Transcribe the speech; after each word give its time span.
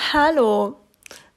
Hallo, 0.00 0.76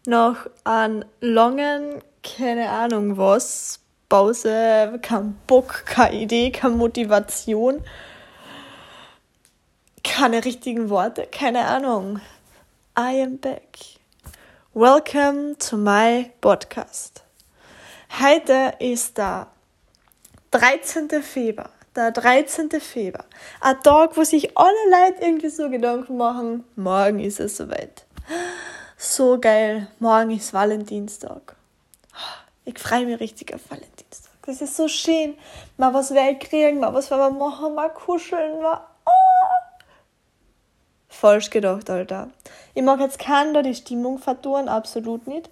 nach 0.05 0.47
einem 0.63 1.03
langen, 1.19 1.99
keine 2.23 2.69
Ahnung 2.69 3.17
was, 3.17 3.79
Pause, 4.07 4.99
kein 5.01 5.35
Bock, 5.47 5.83
keine 5.87 6.21
Idee, 6.21 6.51
keine 6.51 6.75
Motivation, 6.75 7.83
keine 10.03 10.45
richtigen 10.45 10.89
Worte, 10.89 11.27
keine 11.29 11.65
Ahnung. 11.65 12.21
I 12.97 13.23
am 13.23 13.39
back. 13.39 13.79
Welcome 14.73 15.57
to 15.57 15.75
my 15.75 16.31
podcast. 16.39 17.23
Heute 18.21 18.75
ist 18.79 19.17
der 19.17 19.47
13. 20.51 21.09
Februar. 21.23 21.71
Der 21.95 22.11
13. 22.11 22.69
Februar. 22.79 23.25
Ein 23.59 23.81
Tag, 23.81 24.15
wo 24.15 24.23
sich 24.23 24.55
alle 24.55 24.69
Leute 24.89 25.25
irgendwie 25.25 25.49
so 25.49 25.67
Gedanken 25.69 26.15
machen, 26.15 26.63
morgen 26.75 27.19
ist 27.19 27.39
es 27.41 27.57
soweit. 27.57 28.05
So 28.97 29.39
geil. 29.39 29.87
Morgen 29.99 30.31
ist 30.31 30.53
Valentinstag. 30.53 31.55
Ich 32.65 32.77
freue 32.77 33.05
mich 33.05 33.19
richtig 33.19 33.53
auf 33.53 33.61
Valentinstag. 33.69 34.31
Das 34.43 34.61
ist 34.61 34.75
so 34.75 34.87
schön. 34.87 35.37
Mal 35.77 35.93
was 35.93 36.13
wegkriegen, 36.13 36.79
mal 36.79 36.93
was 36.93 37.09
wir 37.09 37.29
machen, 37.29 37.75
mal 37.75 37.89
kuscheln, 37.89 38.61
mal. 38.61 38.81
Oh. 39.05 39.11
Falsch 41.09 41.49
gedacht, 41.49 41.89
Alter. 41.89 42.29
Ich 42.73 42.83
mag 42.83 42.99
jetzt 42.99 43.19
keinen 43.19 43.53
da 43.53 43.61
die 43.61 43.75
Stimmung 43.75 44.19
vertun, 44.19 44.67
absolut 44.67 45.27
nicht. 45.27 45.49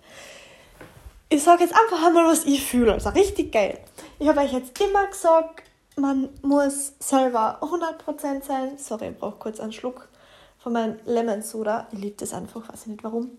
Ich 1.29 1.43
sage 1.43 1.63
jetzt 1.63 1.75
einfach 1.75 2.05
einmal, 2.05 2.25
was 2.25 2.45
ich 2.45 2.63
fühle. 2.63 2.93
Also 2.93 3.09
richtig 3.09 3.51
geil. 3.51 3.79
Ich 4.17 4.27
habe 4.27 4.41
euch 4.41 4.53
jetzt 4.53 4.79
immer 4.81 5.05
gesagt, 5.07 5.63
man 5.95 6.29
muss 6.41 6.93
selber 6.99 7.59
100% 7.61 8.43
sein. 8.43 8.77
Sorry, 8.77 9.09
ich 9.09 9.17
brauche 9.17 9.37
kurz 9.37 9.59
einen 9.59 9.73
Schluck 9.73 10.07
von 10.59 10.73
meinem 10.73 10.99
Lemon 11.05 11.41
Soda. 11.41 11.87
Ich 11.91 11.99
liebe 11.99 12.17
das 12.17 12.33
einfach, 12.33 12.67
weiß 12.69 12.81
ich 12.81 12.87
nicht 12.87 13.03
warum. 13.03 13.31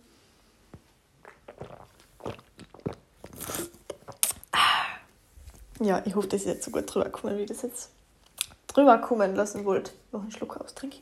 Ja, 5.83 6.03
ich 6.05 6.15
hoffe, 6.15 6.29
das 6.29 6.43
ist 6.43 6.47
jetzt 6.47 6.65
so 6.65 6.71
gut 6.71 6.93
drüber 6.93 7.07
gekommen, 7.07 7.39
wie 7.39 7.43
ich 7.43 7.49
das 7.49 7.63
jetzt 7.63 7.91
drüber 8.67 8.99
kommen 8.99 9.35
lassen 9.35 9.65
wollte. 9.65 9.93
Noch 10.13 10.21
einen 10.21 10.31
Schluck 10.31 10.59
austrinken. 10.59 11.01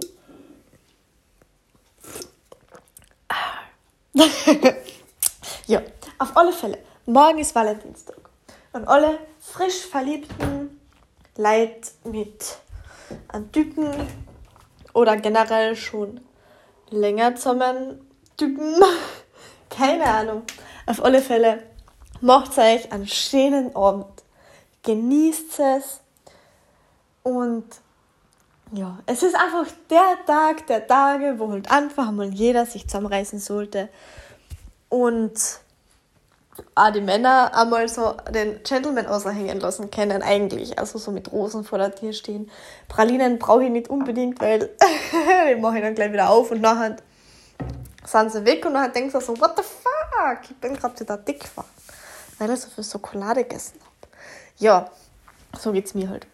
ja, 5.66 5.82
auf 6.18 6.36
alle 6.36 6.52
Fälle. 6.52 6.78
Morgen 7.06 7.38
ist 7.38 7.54
Valentinstag. 7.54 8.18
Und 8.72 8.86
alle 8.86 9.18
frisch 9.40 9.86
verliebten 9.86 10.80
Leute 11.36 11.90
mit 12.04 12.58
einem 13.28 13.50
Typen 13.50 13.88
oder 14.98 15.16
generell 15.16 15.76
schon 15.76 16.20
länger 16.90 17.34
Typen. 18.36 18.74
Keine 19.70 20.04
Ahnung. 20.04 20.42
Auf 20.86 21.04
alle 21.04 21.22
Fälle 21.22 21.62
macht 22.20 22.58
euch 22.58 22.90
einen 22.90 23.06
schönen 23.06 23.76
Abend. 23.76 24.24
Genießt 24.82 25.60
es. 25.60 26.00
Und 27.22 27.64
ja, 28.72 28.98
es 29.06 29.22
ist 29.22 29.36
einfach 29.36 29.66
der 29.88 30.16
Tag 30.26 30.66
der 30.66 30.86
Tage, 30.86 31.38
wo 31.38 31.50
halt 31.52 31.70
einfach 31.70 32.10
mal 32.10 32.28
jeder 32.34 32.66
sich 32.66 32.88
zusammenreißen 32.88 33.38
sollte. 33.38 33.88
Und 34.88 35.38
auch 36.74 36.90
die 36.92 37.00
Männer 37.00 37.54
einmal 37.54 37.88
so 37.88 38.14
den 38.32 38.62
Gentleman 38.62 39.06
aushängen 39.06 39.60
lassen 39.60 39.90
können, 39.90 40.22
eigentlich. 40.22 40.78
Also 40.78 40.98
so 40.98 41.10
mit 41.10 41.32
Rosen 41.32 41.64
vor 41.64 41.78
der 41.78 41.94
Tür 41.94 42.12
stehen. 42.12 42.50
Pralinen 42.88 43.38
brauche 43.38 43.64
ich 43.64 43.70
nicht 43.70 43.88
unbedingt, 43.88 44.40
weil 44.40 44.70
die 45.50 45.60
mache 45.60 45.78
ich 45.78 45.82
dann 45.82 45.94
gleich 45.94 46.12
wieder 46.12 46.30
auf 46.30 46.50
und 46.50 46.60
nachher 46.60 46.96
sind 48.04 48.32
sie 48.32 48.44
weg 48.44 48.64
und 48.64 48.74
dann 48.74 48.92
denkst 48.92 49.12
du 49.12 49.20
so, 49.20 49.38
what 49.40 49.52
the 49.56 49.62
fuck? 49.62 50.40
Ich 50.42 50.56
bin 50.56 50.74
gerade 50.74 50.98
wieder 50.98 51.16
dick 51.16 51.40
geworden, 51.40 51.68
weil 52.38 52.50
ich 52.50 52.60
so 52.60 52.70
viel 52.70 52.84
Schokolade 52.84 53.42
gegessen 53.44 53.78
habe. 53.80 54.12
Ja, 54.58 54.90
so 55.58 55.72
geht's 55.72 55.94
mir 55.94 56.08
halt. 56.08 56.26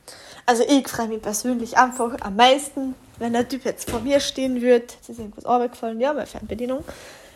Also 0.46 0.62
ich 0.66 0.86
freue 0.88 1.08
mich 1.08 1.22
persönlich 1.22 1.76
einfach 1.76 2.16
am 2.20 2.36
meisten, 2.36 2.94
wenn 3.18 3.32
der 3.32 3.48
Typ 3.48 3.64
jetzt 3.64 3.90
vor 3.90 4.00
mir 4.00 4.20
stehen 4.20 4.60
würde. 4.60 4.86
Jetzt 4.86 5.08
ist 5.08 5.18
irgendwas 5.18 5.46
runtergefallen, 5.46 6.00
ja, 6.00 6.12
meine 6.12 6.26
Fernbedienung 6.26 6.84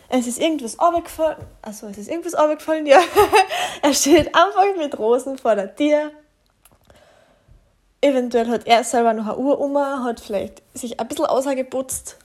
es 0.09 0.25
ist 0.25 0.39
irgendwas 0.39 0.79
runtergefallen, 0.79 1.37
also 1.61 1.87
es 1.87 1.97
ist 1.97 2.09
irgendwas 2.09 2.37
runtergefallen, 2.37 2.85
ja. 2.85 2.99
er 3.81 3.93
steht 3.93 4.33
einfach 4.33 4.75
mit 4.77 4.97
Rosen 4.97 5.37
vor 5.37 5.55
der 5.55 5.75
Tür. 5.75 6.11
Eventuell 8.01 8.47
hat 8.47 8.65
er 8.65 8.83
selber 8.83 9.13
noch 9.13 9.27
eine 9.27 9.37
Uhr 9.37 9.59
um, 9.59 9.77
hat 9.77 10.19
vielleicht 10.19 10.63
sich 10.73 10.99
ein 10.99 11.07
bisschen 11.07 11.25
ausgeputzt, 11.25 12.17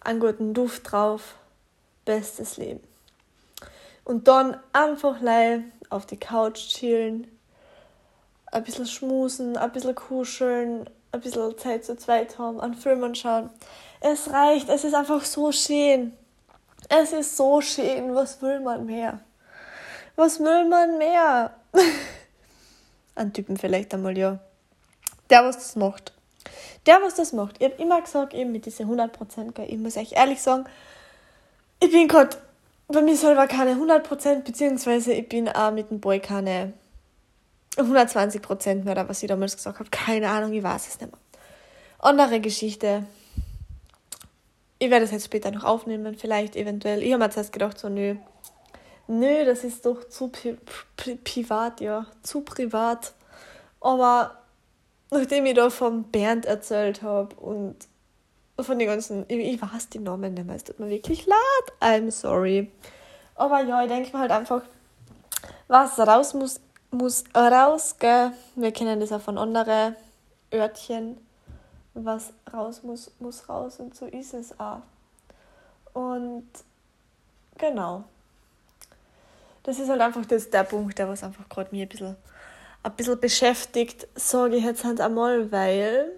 einen 0.00 0.20
guten 0.20 0.54
Duft 0.54 0.90
drauf, 0.90 1.34
bestes 2.04 2.56
Leben. 2.56 2.80
Und 4.04 4.26
dann 4.26 4.58
einfach 4.72 5.20
live 5.20 5.64
auf 5.90 6.06
die 6.06 6.16
Couch 6.16 6.68
chillen, 6.68 7.26
ein 8.46 8.64
bisschen 8.64 8.86
schmusen, 8.86 9.58
ein 9.58 9.72
bisschen 9.72 9.94
kuscheln, 9.94 10.88
ein 11.12 11.20
bisschen 11.20 11.58
Zeit 11.58 11.84
zu 11.84 11.96
zweit 11.96 12.38
haben, 12.38 12.60
einen 12.60 12.74
Film 12.74 13.04
anschauen. 13.04 13.50
Es 14.00 14.30
reicht, 14.30 14.68
es 14.70 14.84
ist 14.84 14.94
einfach 14.94 15.24
so 15.24 15.52
schön. 15.52 16.12
Es 16.88 17.12
ist 17.12 17.36
so 17.36 17.60
schön, 17.60 18.14
was 18.14 18.40
will 18.40 18.60
man 18.60 18.86
mehr? 18.86 19.20
Was 20.16 20.40
will 20.40 20.68
man 20.68 20.98
mehr? 20.98 21.54
Ein 23.14 23.32
Typen 23.32 23.56
vielleicht 23.56 23.92
einmal, 23.92 24.16
ja. 24.16 24.38
Der, 25.28 25.44
was 25.44 25.56
das 25.56 25.76
macht. 25.76 26.12
Der, 26.86 27.02
was 27.02 27.14
das 27.16 27.32
macht. 27.32 27.56
Ich 27.58 27.64
habe 27.70 27.82
immer 27.82 28.00
gesagt, 28.00 28.32
eben 28.32 28.52
mit 28.52 28.64
diesen 28.64 28.88
100%, 28.88 29.60
ich 29.64 29.76
muss 29.76 29.96
euch 29.96 30.12
ehrlich 30.12 30.40
sagen, 30.40 30.64
ich 31.80 31.90
bin 31.90 32.08
gerade 32.08 32.36
bei 32.88 33.02
mir 33.02 33.16
selber 33.16 33.46
keine 33.46 33.72
100%, 33.74 34.42
beziehungsweise 34.42 35.12
ich 35.12 35.28
bin 35.28 35.48
auch 35.48 35.70
mit 35.70 35.90
dem 35.90 36.00
Boy 36.00 36.20
keine 36.20 36.72
120% 37.76 38.84
mehr, 38.84 38.92
oder 38.92 39.08
was 39.08 39.22
ich 39.22 39.28
damals 39.28 39.56
gesagt 39.56 39.78
habe. 39.78 39.90
Keine 39.90 40.30
Ahnung, 40.30 40.52
ich 40.52 40.62
weiß 40.62 40.88
es 40.88 41.00
nicht 41.00 41.12
mehr. 41.12 41.20
Andere 41.98 42.40
Geschichte 42.40 43.04
ich 44.78 44.90
werde 44.90 45.04
es 45.04 45.10
jetzt 45.10 45.26
später 45.26 45.50
noch 45.50 45.64
aufnehmen, 45.64 46.16
vielleicht 46.16 46.56
eventuell. 46.56 47.02
Ich 47.02 47.12
habe 47.12 47.24
mir 47.24 47.30
zuerst 47.30 47.52
gedacht, 47.52 47.78
so, 47.78 47.88
nö, 47.88 48.16
nö, 49.08 49.44
das 49.44 49.64
ist 49.64 49.84
doch 49.84 50.08
zu 50.08 50.28
pri 50.28 50.56
pri 50.96 51.16
privat, 51.16 51.80
ja, 51.80 52.06
zu 52.22 52.42
privat. 52.42 53.14
Aber 53.80 54.38
nachdem 55.10 55.46
ich 55.46 55.54
da 55.54 55.70
von 55.70 56.04
Bernd 56.04 56.46
erzählt 56.46 57.02
habe 57.02 57.34
und 57.36 57.76
von 58.60 58.78
den 58.78 58.88
ganzen, 58.88 59.24
ich, 59.28 59.38
ich 59.38 59.62
weiß 59.62 59.88
die 59.88 59.98
Namen 60.00 60.34
nicht 60.34 60.46
mehr, 60.46 60.56
es 60.56 60.64
tut 60.64 60.80
mir 60.80 60.90
wirklich 60.90 61.26
leid, 61.26 61.36
I'm 61.80 62.10
sorry. 62.10 62.70
Aber 63.34 63.62
ja, 63.62 63.82
ich 63.82 63.88
denke 63.88 64.12
mir 64.12 64.20
halt 64.20 64.32
einfach, 64.32 64.62
was 65.68 65.98
raus 65.98 66.34
muss, 66.34 66.60
muss 66.90 67.24
rausgehen. 67.34 68.32
Wir 68.56 68.72
kennen 68.72 69.00
das 69.00 69.12
auch 69.12 69.20
von 69.20 69.38
anderen 69.38 69.94
Örtchen 70.52 71.18
was 72.04 72.32
raus 72.52 72.82
muss, 72.82 73.10
muss 73.18 73.48
raus 73.48 73.78
und 73.78 73.94
so 73.94 74.06
ist 74.06 74.34
es 74.34 74.58
auch. 74.58 74.80
Und 75.92 76.48
genau. 77.56 78.04
Das 79.62 79.78
ist 79.78 79.88
halt 79.88 80.00
einfach 80.00 80.24
das, 80.26 80.48
der 80.50 80.64
Punkt, 80.64 80.98
der 80.98 81.08
was 81.08 81.22
einfach 81.22 81.48
gerade 81.48 81.70
mir 81.72 81.84
ein 81.84 81.88
bisschen, 81.88 82.16
ein 82.82 82.92
bisschen 82.92 83.20
beschäftigt, 83.20 84.06
sage 84.14 84.56
ich 84.56 84.64
jetzt 84.64 84.84
halt 84.84 85.00
einmal, 85.00 85.52
weil 85.52 86.12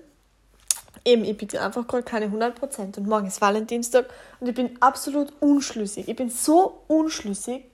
eben, 1.05 1.25
ich 1.25 1.37
bin 1.37 1.49
einfach 1.59 1.87
gerade 1.87 2.03
keine 2.03 2.27
100% 2.27 2.99
und 2.99 3.07
morgen 3.07 3.27
ist 3.27 3.41
Valentinstag 3.41 4.07
und 4.39 4.49
ich 4.49 4.55
bin 4.55 4.77
absolut 4.81 5.33
unschlüssig. 5.41 6.09
Ich 6.09 6.17
bin 6.17 6.31
so 6.31 6.83
unschlüssig. 6.89 7.65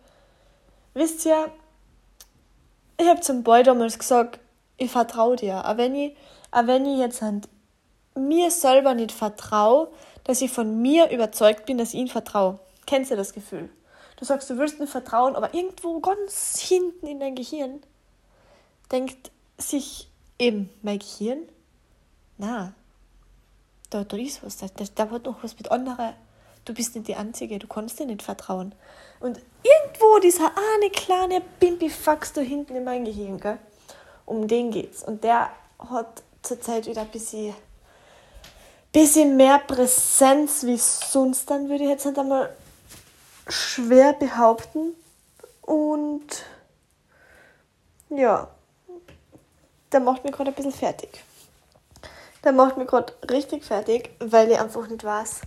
Wisst 0.95 1.27
ihr, 1.27 1.51
ich 2.99 3.07
habe 3.07 3.21
zum 3.21 3.43
Boy 3.43 3.63
damals 3.63 3.99
gesagt, 3.99 4.39
ich 4.77 4.91
vertraue 4.91 5.37
dir. 5.37 5.65
Aber 5.65 5.79
wenn 5.79 5.95
ich, 5.95 6.17
auch 6.51 6.67
wenn 6.67 6.87
ich 6.87 6.99
jetzt 6.99 7.23
halt 7.23 7.49
mir 8.17 8.51
selber 8.51 8.95
nicht 8.95 9.13
vertraue, 9.13 9.89
dass 10.25 10.41
ich 10.41 10.51
von 10.51 10.81
mir 10.83 11.11
überzeugt 11.11 11.67
bin, 11.67 11.79
dass 11.79 11.95
ich 11.95 12.01
ihm 12.01 12.09
vertraue. 12.09 12.59
Kennst 12.87 13.11
du 13.11 13.17
das 13.17 13.33
Gefühl? 13.33 13.69
Du 14.17 14.25
sagst, 14.25 14.49
du 14.49 14.57
willst 14.57 14.81
ihm 14.81 14.87
vertrauen, 14.87 15.37
aber 15.37 15.55
irgendwo 15.55 16.01
ganz 16.01 16.59
hinten 16.59 17.07
in 17.07 17.21
dein 17.21 17.35
Gehirn 17.35 17.83
denkt 18.91 19.31
sich 19.59 20.09
eben 20.39 20.71
mein 20.83 20.99
Gehirn, 20.99 21.41
na, 22.39 22.73
da, 23.91 24.05
da 24.05 24.17
ist 24.17 24.43
was, 24.43 24.57
da, 24.57 24.67
da 24.95 25.11
wird 25.11 25.27
noch 25.27 25.43
was 25.43 25.57
mit 25.57 25.71
anderen. 25.71 26.15
Du 26.65 26.75
bist 26.75 26.95
nicht 26.95 27.09
die 27.09 27.15
Einzige, 27.15 27.59
du 27.59 27.69
kannst 27.69 27.99
dir 27.99 28.07
nicht 28.07 28.23
vertrauen. 28.23 28.75
Und 29.21 29.41
irgendwo 29.63 30.19
dieser 30.19 30.51
eine 30.75 30.91
kleine 30.91 31.41
Bimbifax 31.61 32.33
da 32.33 32.41
hinten 32.41 32.75
in 32.75 32.85
meinem 32.85 33.05
Gehirn, 33.05 33.39
gell? 33.39 33.59
um 34.25 34.49
den 34.49 34.73
geht's. 34.73 35.03
Und 35.03 35.25
der 35.25 35.51
hat 35.79 36.23
zurzeit 36.43 36.87
wieder 36.87 37.03
ein 37.03 37.11
bisschen 37.11 37.55
bisschen 38.97 39.37
mehr 39.37 39.59
Präsenz 39.59 40.65
wie 40.65 40.79
sonst, 40.79 41.51
dann 41.51 41.69
würde 41.69 41.85
ich 41.85 41.91
jetzt 41.91 42.07
nicht 42.07 42.19
einmal 42.19 42.57
schwer 43.47 44.15
behaupten. 44.15 44.95
Und 45.61 46.27
ja, 48.09 48.49
der 49.93 50.01
macht 50.01 50.25
mich 50.25 50.33
gerade 50.33 50.51
ein 50.51 50.55
bisschen 50.55 50.73
fertig. 50.73 51.23
Der 52.43 52.53
macht 52.53 52.79
mich 52.79 52.87
gerade 52.87 53.13
richtig 53.31 53.67
fertig, 53.67 54.13
weil 54.19 54.51
ich 54.51 54.59
einfach 54.59 54.89
nicht 54.89 55.05
weiß, 55.05 55.43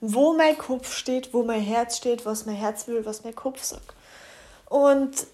wo 0.00 0.32
mein 0.32 0.58
Kopf 0.58 0.92
steht, 0.92 1.32
wo 1.32 1.44
mein 1.44 1.60
Herz 1.60 1.98
steht, 1.98 2.26
was 2.26 2.46
mein 2.46 2.56
Herz 2.56 2.88
will, 2.88 3.06
was 3.06 3.22
mein 3.22 3.36
Kopf 3.36 3.62
sagt. 3.62 3.94
Und 4.68 5.28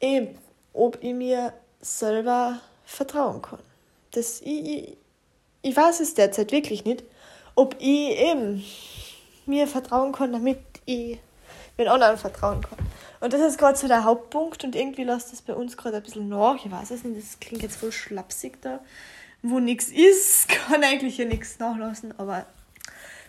eben, 0.00 0.38
ob 0.72 0.96
ich 1.02 1.12
mir 1.12 1.52
selber 1.82 2.58
vertrauen 2.86 3.42
kann. 3.42 3.58
Das, 4.12 4.40
ich, 4.40 4.64
ich, 4.64 4.96
ich 5.68 5.76
weiß 5.76 6.00
es 6.00 6.14
derzeit 6.14 6.50
wirklich 6.50 6.84
nicht, 6.84 7.04
ob 7.54 7.76
ich 7.78 8.18
eben 8.18 8.64
mir 9.44 9.66
vertrauen 9.66 10.12
kann, 10.12 10.32
damit 10.32 10.60
ich 10.86 11.18
den 11.78 11.88
anderen 11.88 12.16
vertrauen 12.16 12.62
kann. 12.62 12.78
Und 13.20 13.32
das 13.32 13.40
ist 13.40 13.58
gerade 13.58 13.76
so 13.76 13.86
der 13.86 14.04
Hauptpunkt 14.04 14.64
und 14.64 14.74
irgendwie 14.74 15.04
lässt 15.04 15.32
das 15.32 15.42
bei 15.42 15.54
uns 15.54 15.76
gerade 15.76 15.98
ein 15.98 16.02
bisschen 16.02 16.28
nach. 16.28 16.56
Ich 16.64 16.70
weiß 16.70 16.90
es 16.90 17.04
nicht, 17.04 17.18
das 17.18 17.40
klingt 17.40 17.62
jetzt 17.62 17.76
voll 17.76 17.92
schlapsig 17.92 18.62
da. 18.62 18.80
Wo 19.42 19.60
nichts 19.60 19.88
ist, 19.88 20.48
kann 20.68 20.82
eigentlich 20.82 21.18
ja 21.18 21.24
nichts 21.24 21.58
nachlassen, 21.58 22.18
aber 22.18 22.46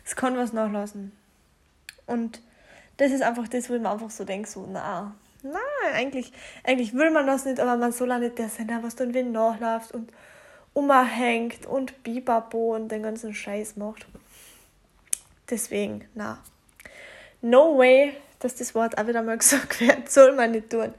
es 0.05 0.15
kann 0.15 0.37
was 0.37 0.53
nachlassen. 0.53 1.11
Und 2.07 2.41
das 2.97 3.11
ist 3.11 3.21
einfach 3.21 3.47
das, 3.47 3.69
wo 3.69 3.75
ich 3.75 3.81
mir 3.81 3.91
einfach 3.91 4.09
so 4.09 4.23
denke, 4.23 4.49
so, 4.49 4.67
na, 4.71 5.15
na, 5.43 5.59
eigentlich, 5.93 6.31
eigentlich 6.63 6.93
will 6.93 7.11
man 7.11 7.27
das 7.27 7.45
nicht, 7.45 7.59
aber 7.59 7.77
man 7.77 7.91
soll 7.91 8.11
auch 8.11 8.19
nicht 8.19 8.37
der 8.37 8.49
sein, 8.49 8.69
was 8.81 8.95
dann 8.95 9.13
wenn 9.13 9.31
nachläuft 9.31 9.91
und 9.91 10.11
umhängt 10.73 11.65
und 11.65 12.03
Bibabo 12.03 12.75
und 12.75 12.89
den 12.89 13.03
ganzen 13.03 13.33
Scheiß 13.33 13.75
macht. 13.75 14.05
Deswegen, 15.49 16.05
na. 16.13 16.39
No 17.41 17.77
way, 17.77 18.13
dass 18.39 18.55
das 18.55 18.75
Wort 18.75 18.97
auch 18.97 19.07
wieder 19.07 19.21
mal 19.21 19.37
gesagt 19.39 19.79
wird, 19.79 20.09
soll 20.09 20.33
man 20.33 20.51
nicht 20.51 20.69
tun. 20.69 20.93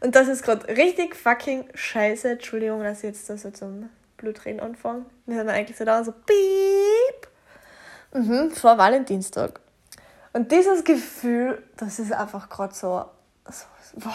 Und 0.00 0.14
das 0.14 0.28
ist 0.28 0.42
gerade 0.42 0.68
richtig 0.68 1.16
fucking 1.16 1.68
scheiße. 1.74 2.30
Entschuldigung, 2.30 2.82
dass 2.82 2.98
ich 2.98 3.04
jetzt 3.04 3.28
da 3.30 3.36
so 3.36 3.50
zum 3.50 3.88
Blutreden 4.16 4.60
anfange. 4.60 5.06
Wir 5.26 5.38
haben 5.38 5.48
eigentlich 5.48 5.76
so 5.76 5.84
da 5.84 6.04
so 6.04 6.12
piep. 6.12 7.28
Mhm, 8.12 8.50
vor 8.52 8.78
Valentinstag. 8.78 9.60
Und 10.32 10.52
dieses 10.52 10.84
Gefühl, 10.84 11.62
das 11.76 11.98
ist 11.98 12.12
einfach 12.12 12.48
gerade 12.50 12.74
so, 12.74 13.06
so 13.50 13.64
boah, 13.94 14.12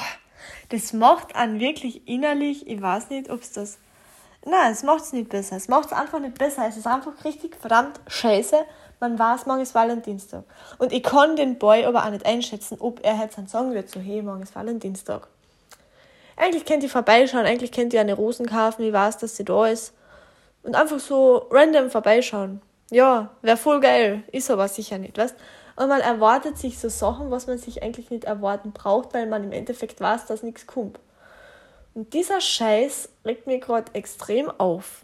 das 0.69 0.93
macht 0.93 1.35
einen 1.35 1.59
wirklich 1.59 2.07
innerlich, 2.07 2.67
ich 2.67 2.81
weiß 2.81 3.09
nicht, 3.09 3.29
ob 3.29 3.41
es 3.41 3.51
das, 3.51 3.79
nein, 4.45 4.71
es 4.71 4.83
macht 4.83 5.03
es 5.03 5.13
nicht 5.13 5.29
besser, 5.29 5.55
es 5.55 5.67
macht 5.67 5.87
es 5.87 5.93
einfach 5.93 6.19
nicht 6.19 6.37
besser, 6.37 6.67
es 6.67 6.77
ist 6.77 6.87
einfach 6.87 7.13
richtig 7.23 7.55
verdammt 7.55 7.99
scheiße, 8.07 8.57
man 8.99 9.17
weiß, 9.17 9.47
morgen 9.47 9.61
ist 9.61 9.73
Valentinstag. 9.73 10.43
Und 10.77 10.91
ich 10.91 11.03
kann 11.03 11.35
den 11.35 11.57
Boy 11.57 11.85
aber 11.85 12.05
auch 12.05 12.11
nicht 12.11 12.25
einschätzen, 12.25 12.77
ob 12.79 12.99
er 13.03 13.15
jetzt 13.15 13.35
sagen 13.49 13.73
wird, 13.73 13.89
so, 13.89 13.99
hey, 13.99 14.21
morgen 14.21 14.43
ist 14.43 14.55
Valentinstag. 14.55 15.27
Eigentlich 16.37 16.65
kennt 16.65 16.83
ihr 16.83 16.89
vorbeischauen, 16.89 17.45
eigentlich 17.45 17.71
kennt 17.71 17.93
ihr 17.93 18.01
eine 18.01 18.13
Rosen 18.13 18.45
kaufen, 18.45 18.83
ich 18.83 18.93
weiß, 18.93 19.17
dass 19.17 19.35
sie 19.35 19.45
da 19.45 19.65
ist. 19.67 19.93
Und 20.63 20.75
einfach 20.75 20.99
so 20.99 21.47
random 21.49 21.89
vorbeischauen. 21.89 22.61
Ja, 22.91 23.29
wäre 23.41 23.57
voll 23.57 23.79
geil, 23.79 24.23
ist 24.31 24.51
aber 24.51 24.67
sicher 24.67 24.97
nicht, 24.97 25.17
weißt 25.17 25.35
Und 25.77 25.87
man 25.87 26.01
erwartet 26.01 26.57
sich 26.57 26.77
so 26.77 26.89
Sachen, 26.89 27.31
was 27.31 27.47
man 27.47 27.57
sich 27.57 27.81
eigentlich 27.81 28.11
nicht 28.11 28.25
erwarten 28.25 28.71
braucht, 28.71 29.13
weil 29.13 29.27
man 29.27 29.43
im 29.43 29.51
Endeffekt 29.51 29.99
weiß, 29.99 30.25
dass 30.25 30.43
nichts 30.43 30.67
kommt. 30.67 30.99
Und 31.93 32.13
dieser 32.13 32.41
Scheiß 32.41 33.09
regt 33.25 33.47
mir 33.47 33.59
gerade 33.59 33.93
extrem 33.93 34.49
auf. 34.49 35.03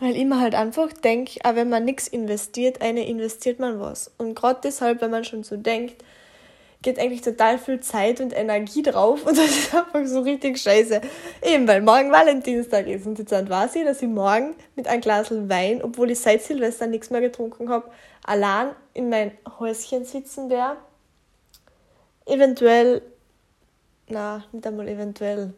Weil 0.00 0.16
ich 0.16 0.24
mir 0.24 0.40
halt 0.40 0.54
einfach 0.54 0.92
denke, 0.92 1.38
auch 1.44 1.54
wenn 1.54 1.68
man 1.68 1.84
nichts 1.84 2.08
investiert, 2.08 2.82
eine 2.82 3.06
investiert 3.06 3.60
man 3.60 3.80
was. 3.80 4.10
Und 4.18 4.34
gerade 4.34 4.60
deshalb, 4.62 5.00
wenn 5.00 5.10
man 5.10 5.24
schon 5.24 5.44
so 5.44 5.56
denkt, 5.56 6.02
geht 6.84 6.98
eigentlich 6.98 7.22
total 7.22 7.58
viel 7.58 7.80
Zeit 7.80 8.20
und 8.20 8.36
Energie 8.36 8.82
drauf 8.82 9.26
und 9.26 9.36
das 9.38 9.50
ist 9.50 9.74
einfach 9.74 10.04
so 10.04 10.20
richtig 10.20 10.58
scheiße. 10.58 11.00
Eben, 11.42 11.66
weil 11.66 11.80
morgen 11.80 12.12
Valentinstag 12.12 12.86
ist 12.86 13.06
und 13.06 13.18
jetzt 13.18 13.32
weiß 13.32 13.74
ich, 13.76 13.84
dass 13.84 14.02
ich 14.02 14.08
morgen 14.08 14.54
mit 14.76 14.86
einem 14.86 15.00
Glas 15.00 15.30
Wein, 15.30 15.82
obwohl 15.82 16.10
ich 16.10 16.20
seit 16.20 16.42
Silvester 16.42 16.86
nichts 16.86 17.10
mehr 17.10 17.20
getrunken 17.20 17.70
habe, 17.70 17.90
allein 18.22 18.70
in 18.92 19.08
mein 19.08 19.32
Häuschen 19.58 20.04
sitzen 20.04 20.50
werde. 20.50 20.76
Eventuell, 22.26 23.02
na, 24.08 24.44
nicht 24.52 24.66
einmal 24.66 24.88
eventuell, 24.88 25.54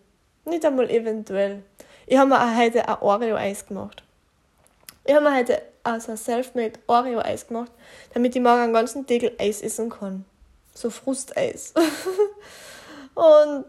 nicht 0.46 0.64
einmal 0.64 0.90
eventuell. 0.90 1.62
Ich 2.06 2.16
habe 2.16 2.31
mir 2.31 2.56
heute 2.56 2.88
ein 2.88 2.98
Oreo-Eis 3.00 3.66
gemacht. 3.66 4.02
Ich 5.04 5.14
habe 5.14 5.28
mir 5.28 5.37
heute 5.37 5.62
also 5.82 6.12
ein 6.12 6.16
Selfmade 6.16 6.78
Oreo-Eis 6.87 7.46
gemacht, 7.48 7.72
damit 8.14 8.34
ich 8.34 8.43
morgen 8.43 8.60
einen 8.60 8.72
ganzen 8.72 9.06
Deckel 9.06 9.32
Eis 9.38 9.62
essen 9.62 9.90
kann. 9.90 10.25
So 10.75 10.90
Frusteis. 10.90 11.75
und 13.14 13.66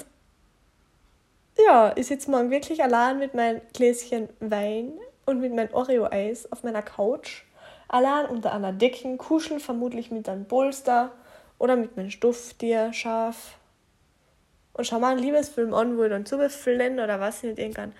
ja, 1.58 1.94
ich 1.96 2.08
sitze 2.08 2.30
morgen 2.30 2.52
wirklich 2.52 2.84
allein 2.84 3.20
mit 3.20 3.34
meinem 3.34 3.62
Gläschen 3.74 4.30
Wein 4.40 4.94
und 5.26 5.40
mit 5.40 5.54
meinem 5.54 5.74
Oreo-Eis 5.74 6.52
auf 6.52 6.64
meiner 6.64 6.82
Couch. 6.82 7.44
Allein 7.88 8.26
unter 8.26 8.54
einer 8.54 8.74
Decke, 8.74 9.16
kuscheln 9.18 9.60
vermutlich 9.60 10.12
mit 10.12 10.28
einem 10.28 10.46
Polster 10.46 11.12
oder 11.58 11.76
mit 11.76 11.96
meinem 11.98 12.12
Stofftier 12.12 12.94
scharf. 12.94 13.58
Und 14.78 14.86
schau 14.86 15.00
mal 15.00 15.12
einen 15.12 15.20
Liebesfilm 15.20 15.74
an, 15.74 15.98
wo 15.98 16.04
ich 16.04 16.10
dann 16.10 16.26
zubefüllen 16.26 17.00
oder 17.00 17.20
was 17.20 17.44
nicht, 17.44 17.58
irgendwann 17.60 17.94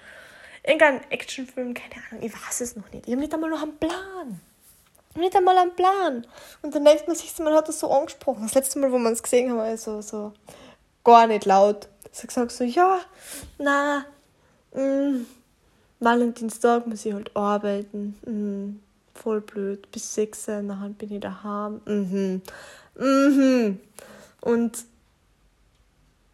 irgendein 0.68 1.10
Actionfilm, 1.12 1.74
keine 1.74 2.04
Ahnung, 2.12 2.24
ich 2.24 2.34
weiß 2.34 2.62
es 2.62 2.76
noch 2.76 2.92
nicht. 2.92 3.08
Ich 3.08 3.14
habe 3.14 3.22
nicht 3.22 3.34
einmal 3.34 3.50
noch 3.50 3.64
einen 3.64 3.78
Plan. 3.78 4.40
Ich 5.10 5.16
habe 5.16 5.20
nicht 5.22 5.36
einmal 5.36 5.58
einen 5.58 5.76
Plan. 5.76 6.28
Und 6.62 6.76
dann 6.76 6.86
denkt 6.86 7.08
man 7.08 7.16
sich, 7.16 7.38
man 7.40 7.54
hat 7.54 7.68
das 7.68 7.80
so 7.80 7.90
angesprochen. 7.90 8.44
Das 8.44 8.54
letzte 8.54 8.80
Mal, 8.80 8.92
wo 8.92 8.98
man 8.98 9.14
es 9.14 9.24
gesehen 9.24 9.50
haben, 9.52 9.60
also 9.60 10.02
so 10.02 10.34
gar 11.04 11.26
nicht 11.26 11.46
laut. 11.46 11.88
So 12.12 12.28
gesagt 12.28 12.52
so, 12.52 12.64
ja, 12.64 13.00
na, 13.58 14.06
mh, 14.74 14.82
mm, 14.82 15.26
Valentinstag 16.00 16.86
muss 16.86 17.06
ich 17.06 17.14
halt 17.14 17.36
arbeiten. 17.36 18.20
Mh, 18.26 18.76
voll 19.16 19.42
blöd. 19.42 19.90
Bis 19.92 20.14
sechs, 20.14 20.48
nachher 20.48 20.90
bin 20.90 21.12
ich 21.14 21.22
daheim. 21.22 21.82
Mhm. 21.86 22.42
Mhm. 23.00 23.80
Und 24.42 24.86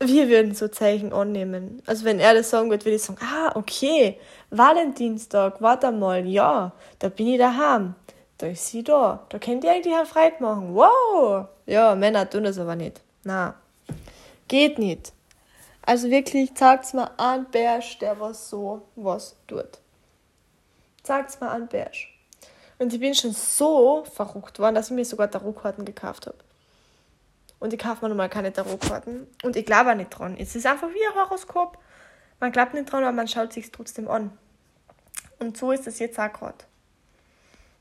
wir 0.08 0.30
würden 0.30 0.56
so 0.56 0.68
Zeichen 0.68 1.14
annehmen. 1.14 1.82
Also 1.86 2.06
wenn 2.06 2.20
er 2.20 2.34
das 2.34 2.50
sagen 2.50 2.70
würde, 2.70 2.86
würde 2.86 2.96
ich 2.96 3.04
sagen, 3.04 3.20
ah, 3.22 3.52
okay, 3.56 4.18
Valentinstag, 4.50 5.62
warte 5.62 5.92
mal, 5.92 6.26
ja, 6.26 6.74
da 7.00 7.10
bin 7.10 7.28
ich 7.28 7.38
daheim. 7.38 7.96
Da 8.38 8.48
ist 8.48 8.68
sie 8.68 8.84
da. 8.84 9.26
Da 9.30 9.40
könnt 9.40 9.64
ihr 9.64 9.72
eigentlich 9.72 9.94
eine 9.94 10.06
Freude 10.06 10.36
machen. 10.40 10.76
Wow! 10.76 11.48
Ja, 11.66 11.96
Männer 11.96 12.30
tun 12.30 12.44
das 12.44 12.58
aber 12.58 12.76
nicht. 12.76 13.02
Na, 13.24 13.56
geht 14.48 14.80
nicht. 14.80 15.14
Also 15.86 16.10
wirklich, 16.10 16.52
sagt's 16.56 16.94
mal 16.94 17.12
an 17.18 17.46
Bärsch, 17.52 18.00
der 18.00 18.20
was 18.20 18.50
so 18.50 18.82
was 18.96 19.36
tut. 19.48 19.80
Sagt's 21.04 21.40
mal 21.40 21.50
an 21.50 21.68
Bärsch. 21.68 22.10
Und 22.80 22.94
ich 22.94 23.00
bin 23.00 23.14
schon 23.14 23.34
so 23.34 24.04
verrückt 24.14 24.60
worden, 24.60 24.76
dass 24.76 24.90
ich 24.90 24.96
mir 24.96 25.06
sogar 25.06 25.30
Tarotkarten 25.30 25.86
gekauft 25.86 26.28
habe 26.28 26.38
und 27.64 27.72
ich 27.72 27.80
kaufe 27.80 28.04
mir 28.04 28.10
nochmal 28.10 28.28
keine 28.28 28.52
Tarotkarten. 28.52 29.26
Und 29.42 29.56
ich 29.56 29.66
glaube 29.66 29.92
auch 29.92 29.96
nicht 29.96 30.10
dran. 30.10 30.36
Es 30.38 30.54
ist 30.54 30.66
einfach 30.66 30.90
wie 30.90 31.08
ein 31.08 31.16
Horoskop. 31.16 31.78
Man 32.42 32.52
glaubt 32.52 32.74
nicht 32.74 32.92
dran, 32.92 33.04
aber 33.04 33.14
man 33.14 33.30
schaut 33.30 33.54
sich 33.54 33.72
trotzdem 33.72 34.10
an. 34.10 34.38
Und 35.40 35.56
so 35.56 35.72
ist 35.72 35.88
es 35.88 35.98
jetzt 36.00 36.20
auch 36.20 36.34
gerade. 36.34 36.58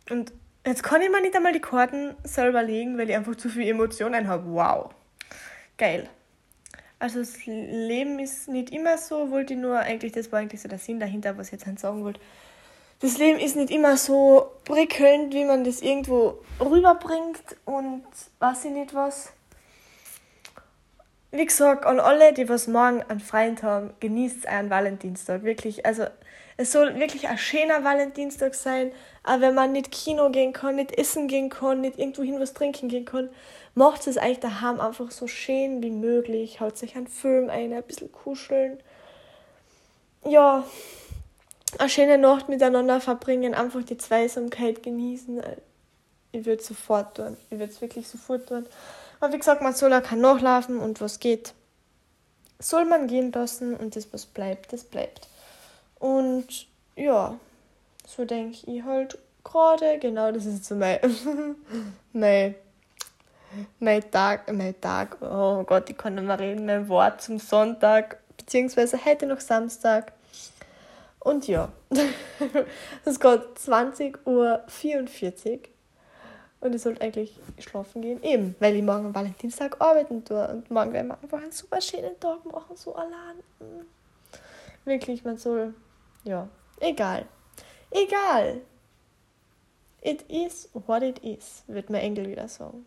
Und 0.09 0.33
jetzt 0.65 0.85
kann 0.85 1.03
ich 1.03 1.11
mir 1.11 1.21
nicht 1.21 1.35
einmal 1.35 1.53
die 1.53 1.59
Karten 1.59 2.15
selber 2.23 2.63
legen, 2.63 2.97
weil 2.97 3.11
ich 3.11 3.17
einfach 3.17 3.35
zu 3.35 3.49
viel 3.49 3.67
Emotionen 3.67 4.29
habe. 4.29 4.45
Wow. 4.55 4.95
Geil. 5.77 6.09
Also 7.01 7.19
das 7.19 7.45
Leben 7.47 8.21
ist 8.21 8.47
nicht 8.47 8.71
immer 8.71 8.99
so, 8.99 9.33
wollte 9.33 9.55
ich 9.55 9.59
nur 9.59 9.81
eigentlich, 9.81 10.13
das 10.13 10.31
war 10.31 10.39
eigentlich 10.39 10.61
so 10.63 10.69
der 10.69 10.79
Sinn 10.79 11.01
dahinter, 11.01 11.37
was 11.37 11.53
ich 11.53 11.61
jetzt 11.61 11.81
sagen 11.81 12.05
wollte. 12.05 12.21
Das 13.01 13.19
Leben 13.19 13.41
ist 13.41 13.57
nicht 13.57 13.73
immer 13.73 13.97
so 13.97 14.53
prickelnd, 14.65 15.35
wie 15.35 15.45
man 15.45 15.65
das 15.65 15.83
irgendwo 15.83 16.39
rüberbringt 16.61 17.57
und 17.65 18.05
weiß 18.39 18.67
ich 18.67 18.71
nicht 18.71 18.95
was 18.95 19.33
wie 21.33 21.47
gesagt, 21.47 21.87
an 21.87 21.99
alle, 21.99 22.35
die 22.35 22.49
was 22.49 22.69
morgen 22.69 23.03
an 23.09 23.19
freien 23.19 23.61
haben, 23.63 23.95
genießt 24.01 24.47
einen 24.47 24.69
Valentinstag. 24.69 25.43
Wirklich, 25.45 25.87
also 25.87 26.05
es 26.59 26.73
soll 26.73 27.01
wirklich 27.01 27.27
ein 27.29 27.39
schöner 27.39 27.83
Valentinstag 27.85 28.55
sein. 28.55 28.93
Aber 29.23 29.41
wenn 29.41 29.55
man 29.55 29.73
nicht 29.73 29.91
Kino 29.91 30.31
gehen 30.31 30.53
kann, 30.53 30.77
nicht 30.77 30.93
essen 30.99 31.29
gehen 31.29 31.49
kann, 31.49 31.81
nicht 31.81 31.99
irgendwo 31.99 32.23
hin 32.23 32.39
was 32.39 32.53
trinken 32.53 32.89
gehen 32.89 33.07
kann, 33.07 33.31
macht 33.75 34.07
es 34.07 34.19
eigentlich 34.19 34.41
daheim 34.41 34.79
einfach 34.79 35.11
so 35.11 35.27
schön 35.27 35.83
wie 35.83 35.91
möglich. 35.91 36.61
Haut 36.61 36.77
sich 36.77 36.97
einen 36.97 37.07
Film 37.07 37.49
ein, 37.49 37.73
ein 37.73 37.83
bisschen 37.83 38.13
kuscheln. 38.13 38.79
Ja, 40.27 40.65
eine 41.79 41.89
schöne 41.89 42.19
Nacht 42.19 42.51
miteinander 42.51 43.01
verbringen, 43.01 43.55
einfach 43.55 43.83
die 43.83 43.97
Zweisamkeit 43.97 44.83
genießen. 44.83 45.43
Ich 46.33 46.45
würde 46.45 46.61
es 46.61 46.69
sofort 46.69 47.17
tun. 47.17 47.39
Ich 47.51 47.59
würde 47.59 47.73
es 47.73 47.81
wirklich 47.81 48.07
sofort 48.07 48.49
tun. 48.49 48.67
Aber 49.23 49.35
wie 49.35 49.39
gesagt, 49.39 49.63
man 49.63 49.73
soll 49.73 49.93
auch 49.93 50.03
kein 50.03 50.21
Nachlaufen 50.21 50.81
und 50.81 51.01
was 51.01 51.21
geht, 51.21 51.55
soll 52.59 52.85
man 52.85 53.07
gehen 53.07 53.31
lassen 53.31 53.77
und 53.77 53.95
das, 53.95 54.13
was 54.13 54.27
bleibt, 54.27 54.73
das 54.73 54.83
bleibt. 54.83 55.29
Und 56.01 56.67
ja, 56.97 57.39
so 58.05 58.25
denke 58.25 58.69
ich 58.69 58.83
halt 58.83 59.17
gerade, 59.45 60.01
genau, 60.01 60.33
das 60.33 60.45
ist 60.45 60.65
so 60.65 60.75
mein, 60.75 60.99
mein, 62.13 62.57
mein 63.79 64.11
Tag, 64.11 64.53
mein 64.53 64.81
Tag, 64.81 65.19
oh 65.23 65.63
Gott, 65.63 65.89
ich 65.89 65.97
kann 65.97 66.17
nicht 66.17 66.27
mehr 66.27 66.41
reden, 66.41 66.67
mein 66.67 66.89
Wort 66.89 67.23
zum 67.23 67.39
Sonntag, 67.39 68.19
beziehungsweise 68.37 69.05
heute 69.05 69.27
noch 69.27 69.39
Samstag. 69.39 70.15
Und 71.21 71.47
ja, 71.47 71.71
es 73.05 73.13
ist 73.13 73.21
gerade 73.21 73.47
20.44 73.57 74.17
Uhr 74.27 74.65
Und 76.63 76.75
ich 76.75 76.83
sollte 76.83 77.01
eigentlich 77.03 77.39
schlafen 77.59 78.03
gehen. 78.03 78.23
Eben, 78.23 78.55
weil 78.61 78.77
ich 78.77 78.83
morgen 78.83 79.07
am 79.07 79.15
Valentinstag 79.15 79.81
arbeiten 79.81 80.25
tue. 80.25 80.47
Und 80.49 80.71
morgen 80.71 80.93
werden 80.93 81.09
wir 81.09 81.19
einfach 81.21 81.43
einen 81.43 81.51
super 81.51 81.81
schönen 81.81 82.19
Tag 82.21 82.45
machen, 82.45 82.77
so 82.77 82.95
allein. 82.95 83.37
Mhm. 83.59 83.87
Wirklich, 84.85 85.25
man 85.25 85.37
soll. 85.37 85.75
Ja, 86.23 86.49
egal. 86.79 87.27
Egal. 87.91 88.61
It 90.03 90.23
is 90.31 90.69
what 90.73 91.03
it 91.03 91.19
is, 91.19 91.65
wird 91.67 91.91
mein 91.91 92.01
Engel 92.01 92.29
wieder 92.29 92.49
sagen. 92.49 92.87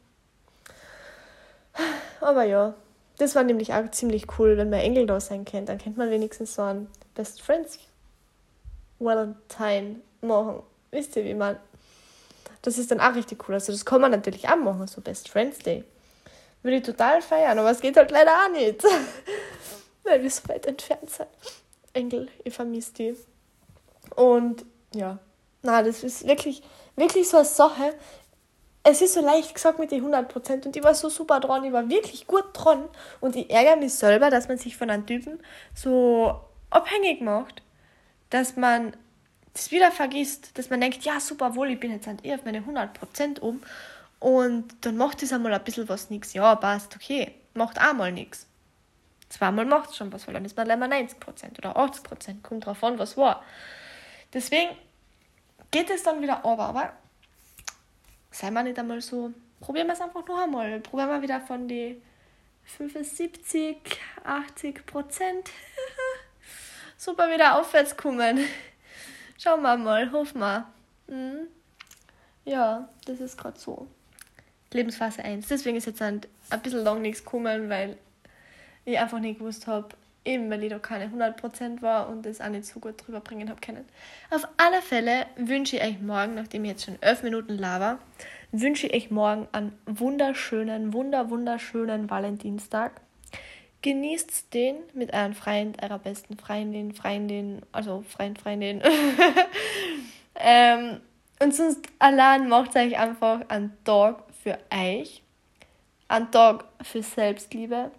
Aber 2.21 2.43
ja, 2.43 2.75
das 3.17 3.35
war 3.35 3.43
nämlich 3.43 3.73
auch 3.73 3.89
ziemlich 3.91 4.25
cool, 4.39 4.57
wenn 4.57 4.69
man 4.69 4.79
Engel 4.79 5.05
da 5.05 5.19
sein 5.19 5.45
kennt. 5.45 5.69
Dann 5.69 5.77
kennt 5.77 5.97
man 5.97 6.09
wenigstens 6.09 6.55
so 6.55 6.61
einen 6.61 6.87
Best 7.13 7.41
Friends 7.41 7.79
Valentine 8.99 9.97
machen. 10.21 10.63
Wisst 10.91 11.15
ihr, 11.17 11.25
wie 11.25 11.33
man. 11.33 11.57
Das 12.65 12.79
ist 12.79 12.89
dann 12.89 12.99
auch 12.99 13.13
richtig 13.13 13.47
cool. 13.47 13.53
Also, 13.53 13.71
das 13.71 13.85
kann 13.85 14.01
man 14.01 14.09
natürlich 14.09 14.49
auch 14.49 14.55
machen, 14.55 14.87
so 14.87 14.99
Best 14.99 15.29
Friends 15.29 15.59
Day. 15.59 15.83
Würde 16.63 16.77
ich 16.77 16.83
total 16.83 17.21
feiern, 17.21 17.59
aber 17.59 17.69
es 17.69 17.79
geht 17.79 17.95
halt 17.95 18.09
leider 18.09 18.31
auch 18.31 18.51
nicht. 18.51 18.83
Weil 20.03 20.23
wir 20.23 20.31
so 20.31 20.49
weit 20.49 20.65
entfernt 20.65 21.11
sind. 21.11 21.29
Engel, 21.93 22.27
ich 22.43 22.55
vermisse 22.55 22.93
die. 22.93 23.15
Und 24.15 24.65
ja, 24.95 25.19
na, 25.61 25.83
das 25.83 26.03
ist 26.03 26.27
wirklich, 26.27 26.63
wirklich 26.95 27.29
so 27.29 27.37
eine 27.37 27.45
Sache. 27.45 27.93
Es 28.81 29.01
ist 29.03 29.13
so 29.13 29.21
leicht 29.21 29.53
gesagt 29.53 29.77
mit 29.77 29.91
den 29.91 30.03
100% 30.03 30.65
und 30.65 30.75
ich 30.75 30.83
war 30.83 30.95
so 30.95 31.09
super 31.09 31.39
dran, 31.39 31.63
ich 31.63 31.73
war 31.73 31.87
wirklich 31.89 32.25
gut 32.25 32.45
dran 32.53 32.87
und 33.19 33.35
ich 33.35 33.49
ärgere 33.49 33.77
mich 33.77 33.93
selber, 33.93 34.31
dass 34.31 34.47
man 34.47 34.57
sich 34.57 34.75
von 34.75 34.89
einem 34.89 35.05
Typen 35.05 35.39
so 35.73 36.39
abhängig 36.71 37.21
macht, 37.21 37.63
dass 38.29 38.55
man 38.55 38.95
das 39.55 39.71
wieder 39.71 39.89
vergisst, 39.89 40.57
dass 40.57 40.69
man 40.69 40.81
denkt, 40.81 41.03
ja 41.05 41.19
super 41.19 41.55
wohl, 41.55 41.69
ich 41.69 41.79
bin 41.79 41.91
jetzt 41.91 42.07
halt 42.07 42.23
eh 42.25 42.33
auf 42.33 42.43
meine 42.43 42.59
100% 42.59 43.39
um 43.39 43.63
und 44.19 44.65
dann 44.81 44.97
macht 44.97 45.23
es 45.23 45.31
einmal 45.31 45.53
ein 45.53 45.63
bisschen 45.63 45.87
was 45.87 46.09
nix. 46.09 46.33
Ja, 46.33 46.55
passt, 46.55 46.93
okay, 46.95 47.33
macht 47.53 47.79
einmal 47.79 48.11
nichts. 48.11 48.47
Zweimal 49.29 49.65
macht 49.65 49.91
es 49.91 49.97
schon 49.97 50.11
was, 50.11 50.27
weil 50.27 50.33
dann 50.33 50.45
ist 50.45 50.57
man 50.57 50.67
leider 50.67 50.85
90% 50.85 51.57
oder 51.57 51.77
80%, 51.77 52.41
kommt 52.41 52.65
drauf 52.65 52.83
an, 52.83 52.99
was 52.99 53.15
war. 53.15 53.43
Deswegen 54.33 54.75
geht 55.71 55.89
es 55.89 56.03
dann 56.03 56.21
wieder 56.21 56.43
aber, 56.43 56.65
aber 56.65 56.93
sei 58.31 58.51
mal 58.51 58.63
nicht 58.63 58.77
einmal 58.77 59.01
so, 59.01 59.31
probieren 59.61 59.87
wir 59.87 59.93
es 59.93 60.01
einfach 60.01 60.27
noch 60.27 60.43
einmal. 60.43 60.81
Probieren 60.81 61.09
wir 61.09 61.21
wieder 61.21 61.39
von 61.39 61.67
die 61.67 62.01
75, 62.65 63.77
80 64.25 64.85
Prozent 64.85 65.49
super 66.97 67.31
wieder 67.31 67.57
aufwärts 67.57 67.95
kommen. 67.95 68.39
Schauen 69.37 69.61
wir 69.61 69.77
mal, 69.77 70.11
hoffen 70.11 70.39
wir. 70.39 70.65
Mhm. 71.07 71.47
Ja, 72.45 72.89
das 73.05 73.19
ist 73.19 73.37
gerade 73.37 73.59
so. 73.59 73.87
Lebensphase 74.71 75.23
1. 75.23 75.47
Deswegen 75.47 75.77
ist 75.77 75.87
jetzt 75.87 76.01
ein, 76.01 76.21
ein 76.49 76.61
bisschen 76.61 76.83
lang 76.83 77.01
nichts 77.01 77.23
gekommen, 77.23 77.69
weil 77.69 77.97
ich 78.85 78.99
einfach 78.99 79.19
nicht 79.19 79.39
gewusst 79.39 79.67
habe, 79.67 79.89
eben 80.23 80.49
weil 80.49 80.63
ich 80.63 80.69
da 80.69 80.79
keine 80.79 81.07
100% 81.07 81.81
war 81.81 82.09
und 82.09 82.25
das 82.25 82.41
auch 82.41 82.49
nicht 82.49 82.65
so 82.65 82.79
gut 82.79 83.05
drüber 83.05 83.19
bringen 83.19 83.49
habe 83.49 83.61
können. 83.61 83.85
Auf 84.29 84.47
alle 84.57 84.81
Fälle 84.81 85.25
wünsche 85.37 85.77
ich 85.77 85.83
euch 85.83 86.01
morgen, 86.01 86.35
nachdem 86.35 86.65
ich 86.65 86.71
jetzt 86.71 86.85
schon 86.85 87.01
11 87.01 87.23
Minuten 87.23 87.57
laber, 87.57 87.99
wünsche 88.51 88.87
ich 88.87 88.93
euch 88.93 89.11
morgen 89.11 89.47
einen 89.51 89.77
wunderschönen, 89.85 90.93
wunder, 90.93 91.29
wunderschönen 91.29 92.09
Valentinstag. 92.09 93.01
Genießt 93.85 94.53
den 94.53 94.77
mit 94.93 95.13
eurem 95.13 95.35
Freund, 95.35 95.81
eurer 95.83 95.99
besten 95.99 96.37
Freundin, 96.37 96.93
Freundin, 96.93 97.61
also 97.71 98.03
Freund, 98.09 98.41
Freundin. 98.41 98.81
ähm, 100.35 101.01
und 101.39 101.53
sonst 101.53 101.81
allein 101.99 102.49
macht 102.49 102.75
euch 102.75 102.97
einfach 102.97 103.41
einen 103.47 103.77
Tag 103.83 104.23
für 104.41 104.57
euch, 104.73 105.21
einen 106.07 106.31
Tag 106.31 106.65
für 106.81 107.03
Selbstliebe 107.03 107.91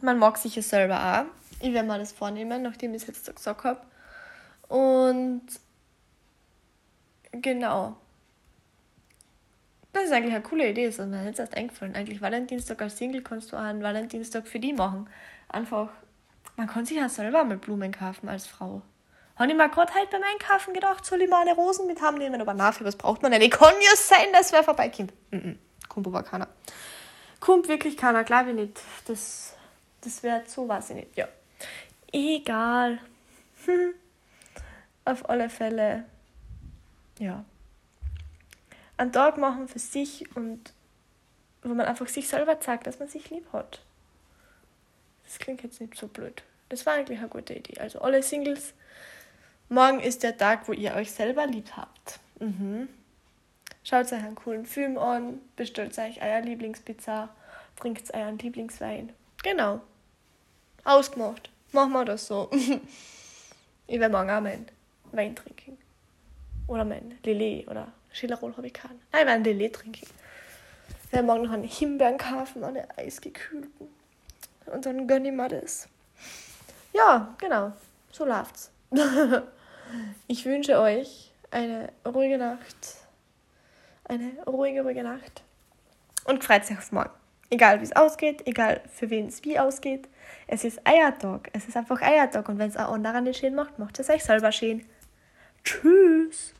man 0.00 0.18
mag 0.18 0.38
sich 0.38 0.56
ja 0.56 0.62
selber 0.62 1.00
auch. 1.00 1.24
Ich 1.60 1.72
werde 1.72 1.88
mir 1.88 1.98
das 1.98 2.12
vornehmen, 2.12 2.62
nachdem 2.62 2.94
ich 2.94 3.02
es 3.02 3.08
jetzt 3.08 3.34
gesagt 3.34 3.64
habe. 3.64 3.80
Und 4.68 5.42
genau. 7.32 7.96
Das 9.96 10.04
ist 10.04 10.12
eigentlich 10.12 10.34
eine 10.34 10.42
coole 10.42 10.68
Idee, 10.68 10.86
das 10.86 10.98
ist 10.98 11.06
mir 11.06 11.24
jetzt 11.24 11.40
erst 11.40 11.56
eingefallen. 11.56 11.94
Eigentlich 11.94 12.20
Valentinstag 12.20 12.82
als 12.82 12.98
Single 12.98 13.22
kannst 13.22 13.50
du 13.50 13.56
auch 13.56 13.62
einen 13.62 13.82
Valentinstag 13.82 14.46
für 14.46 14.58
die 14.58 14.74
machen. 14.74 15.08
Einfach, 15.48 15.88
man 16.56 16.66
kann 16.66 16.84
sich 16.84 16.98
ja 16.98 17.08
selber 17.08 17.44
mal 17.44 17.56
Blumen 17.56 17.92
kaufen 17.92 18.28
als 18.28 18.46
Frau. 18.46 18.82
Habe 19.36 19.50
ich 19.50 19.56
mir 19.56 19.68
gerade 19.70 19.94
halt 19.94 20.10
beim 20.10 20.22
Einkaufen 20.22 20.74
gedacht, 20.74 21.04
soll 21.04 21.22
ich 21.22 21.30
mal 21.30 21.40
eine 21.40 21.54
Rosen 21.54 21.86
mit 21.86 22.02
haben 22.02 22.18
nehmen, 22.18 22.40
aber 22.40 22.52
nachher, 22.52 22.84
was 22.84 22.96
braucht 22.96 23.22
man 23.22 23.32
denn? 23.32 23.40
Ich 23.40 23.50
kann 23.50 23.74
ja 23.80 23.96
sein, 23.96 24.26
dass 24.32 24.52
wer 24.52 24.62
vorbeikommt. 24.62 25.12
Mm 25.30 25.36
-mm. 25.36 25.56
Kommt 25.88 26.06
aber 26.06 26.22
keiner. 26.22 26.48
Kommt 27.40 27.68
wirklich 27.68 27.96
keiner, 27.96 28.24
glaube 28.24 28.50
ich 28.50 28.56
nicht. 28.56 28.80
Das 29.06 29.56
das 30.06 30.22
wäre 30.22 30.42
so, 30.46 30.68
weiß 30.68 30.90
ich 30.90 30.96
nicht. 30.96 31.16
Ja. 31.16 31.26
Egal. 32.12 33.00
Auf 35.04 35.28
alle 35.28 35.48
Fälle. 35.48 36.04
Ja. 37.18 37.44
Einen 38.96 39.12
Tag 39.12 39.36
machen 39.36 39.68
für 39.68 39.78
sich 39.78 40.34
und 40.36 40.72
wo 41.62 41.74
man 41.74 41.86
einfach 41.86 42.08
sich 42.08 42.28
selber 42.28 42.60
zeigt, 42.60 42.86
dass 42.86 42.98
man 42.98 43.08
sich 43.08 43.30
lieb 43.30 43.52
hat. 43.52 43.82
Das 45.24 45.38
klingt 45.38 45.62
jetzt 45.62 45.80
nicht 45.80 45.96
so 45.96 46.06
blöd. 46.06 46.42
Das 46.68 46.86
war 46.86 46.94
eigentlich 46.94 47.18
eine 47.18 47.28
gute 47.28 47.54
Idee. 47.54 47.78
Also 47.80 48.00
alle 48.00 48.22
Singles, 48.22 48.74
morgen 49.68 50.00
ist 50.00 50.22
der 50.22 50.36
Tag, 50.36 50.68
wo 50.68 50.72
ihr 50.72 50.94
euch 50.94 51.12
selber 51.12 51.46
lieb 51.46 51.72
habt. 51.76 52.20
Mhm. 52.40 52.88
Schaut 53.84 54.06
euch 54.06 54.12
einen 54.12 54.34
coolen 54.34 54.66
Film 54.66 54.98
an, 54.98 55.40
bestellt 55.54 55.96
euch 55.98 56.22
euer 56.22 56.40
Lieblingspizza, 56.40 57.28
trinkt 57.76 58.12
euren 58.14 58.38
Lieblingswein. 58.38 59.12
Genau. 59.42 59.80
Ausgemacht. 60.84 61.50
Machen 61.72 61.92
wir 61.92 62.04
das 62.04 62.26
so. 62.26 62.50
ich 63.86 64.00
werde 64.00 64.12
morgen 64.12 64.30
auch 64.30 64.40
meinen 64.40 64.66
Wein 65.12 65.36
trinken. 65.36 65.78
Oder 66.66 66.84
mein 66.84 67.18
Lillet 67.22 67.68
oder 67.68 67.92
Schillerol 68.16 68.56
habe 68.56 68.66
ich 68.66 68.72
keinen. 68.72 68.98
Nein, 69.12 69.20
ich 69.20 69.44
werde 69.44 69.50
einen 69.50 69.72
trinken. 69.72 70.06
Ich 71.04 71.12
werde 71.12 71.26
morgen 71.26 71.42
noch 71.42 71.52
einen 71.52 71.64
Himbeeren 71.64 72.16
kaufen, 72.16 72.64
eine 72.64 72.88
eisgekühlten. 72.96 73.88
Und 74.66 74.86
dann 74.86 75.06
gönne 75.06 75.28
ich 75.28 75.34
mir 75.34 75.48
das. 75.48 75.86
Ja, 76.94 77.34
genau. 77.36 77.72
So 78.10 78.24
läuft's. 78.24 78.70
ich 80.28 80.46
wünsche 80.46 80.80
euch 80.80 81.30
eine 81.50 81.92
ruhige 82.06 82.38
Nacht. 82.38 82.76
Eine 84.04 84.32
ruhige, 84.46 84.82
ruhige 84.82 85.02
Nacht. 85.02 85.42
Und 86.24 86.42
freut 86.42 86.64
sich 86.64 86.78
auf 86.78 86.90
morgen. 86.92 87.10
Egal 87.50 87.80
wie 87.80 87.84
es 87.84 87.94
ausgeht, 87.94 88.46
egal 88.46 88.80
für 88.90 89.10
wen 89.10 89.26
es 89.26 89.44
wie 89.44 89.58
ausgeht. 89.58 90.08
Es 90.46 90.64
ist 90.64 90.80
Eiertag. 90.84 91.50
Es 91.52 91.68
ist 91.68 91.76
einfach 91.76 92.00
Eiertag. 92.00 92.48
Und 92.48 92.58
wenn 92.58 92.70
es 92.70 92.78
auch 92.78 92.92
anderen 92.92 93.24
nicht 93.24 93.40
schön 93.40 93.54
macht, 93.54 93.78
macht 93.78 93.98
es 93.98 94.08
euch 94.08 94.24
selber 94.24 94.52
schön. 94.52 94.86
Tschüss. 95.62 96.56